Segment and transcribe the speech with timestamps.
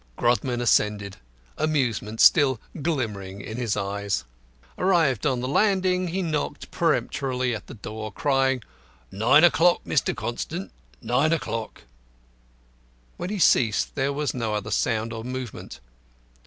[0.17, 1.17] Grodman ascended,
[1.59, 4.23] amusement still glimmering in his eyes.
[4.75, 8.63] Arrived on the landing he knocked peremptorily at the door, crying,
[9.11, 10.15] "Nine o'clock, Mr.
[10.15, 10.71] Constant;
[11.03, 11.83] nine o'clock!"
[13.17, 15.79] When he ceased there was no other sound or movement.